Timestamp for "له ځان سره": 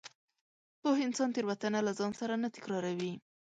1.87-2.33